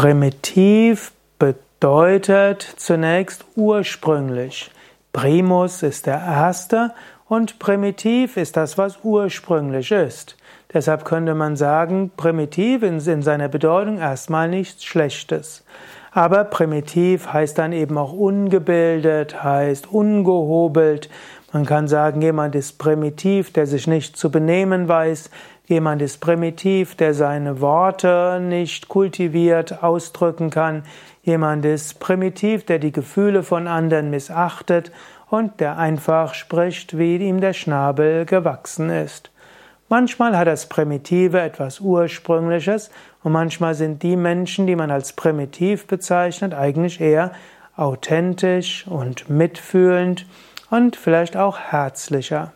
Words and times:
Primitiv 0.00 1.12
bedeutet 1.38 2.62
zunächst 2.62 3.44
ursprünglich. 3.54 4.70
Primus 5.12 5.82
ist 5.82 6.06
der 6.06 6.14
Erste 6.14 6.94
und 7.28 7.58
primitiv 7.58 8.38
ist 8.38 8.56
das, 8.56 8.78
was 8.78 9.00
ursprünglich 9.02 9.90
ist. 9.90 10.38
Deshalb 10.72 11.04
könnte 11.04 11.34
man 11.34 11.54
sagen, 11.54 12.12
primitiv 12.16 12.82
in, 12.82 12.98
in 12.98 13.20
seiner 13.20 13.48
Bedeutung 13.48 13.98
erstmal 13.98 14.48
nichts 14.48 14.86
Schlechtes. 14.86 15.64
Aber 16.12 16.44
primitiv 16.44 17.34
heißt 17.34 17.58
dann 17.58 17.72
eben 17.72 17.98
auch 17.98 18.14
ungebildet, 18.14 19.44
heißt 19.44 19.92
ungehobelt. 19.92 21.10
Man 21.52 21.66
kann 21.66 21.88
sagen, 21.88 22.22
jemand 22.22 22.54
ist 22.54 22.78
primitiv, 22.78 23.52
der 23.52 23.66
sich 23.66 23.88
nicht 23.88 24.16
zu 24.16 24.30
benehmen 24.30 24.86
weiß. 24.86 25.30
Jemand 25.66 26.00
ist 26.00 26.20
primitiv, 26.20 26.94
der 26.94 27.12
seine 27.12 27.60
Worte 27.60 28.40
nicht 28.40 28.88
kultiviert 28.88 29.82
ausdrücken 29.82 30.50
kann. 30.50 30.84
Jemand 31.22 31.64
ist 31.64 31.98
primitiv, 31.98 32.64
der 32.66 32.78
die 32.78 32.92
Gefühle 32.92 33.42
von 33.42 33.66
anderen 33.66 34.10
missachtet 34.10 34.92
und 35.28 35.60
der 35.60 35.76
einfach 35.76 36.34
spricht, 36.34 36.96
wie 36.96 37.16
ihm 37.16 37.40
der 37.40 37.52
Schnabel 37.52 38.26
gewachsen 38.26 38.90
ist. 38.90 39.30
Manchmal 39.88 40.38
hat 40.38 40.46
das 40.46 40.66
Primitive 40.68 41.40
etwas 41.40 41.80
Ursprüngliches 41.80 42.92
und 43.24 43.32
manchmal 43.32 43.74
sind 43.74 44.04
die 44.04 44.14
Menschen, 44.14 44.68
die 44.68 44.76
man 44.76 44.92
als 44.92 45.14
primitiv 45.14 45.88
bezeichnet, 45.88 46.54
eigentlich 46.54 47.00
eher 47.00 47.32
authentisch 47.76 48.86
und 48.86 49.28
mitfühlend 49.28 50.26
und 50.70 50.96
vielleicht 50.96 51.36
auch 51.36 51.58
herzlicher. 51.58 52.52